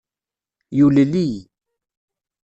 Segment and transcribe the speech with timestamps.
[0.77, 1.39] Yulel-iyi.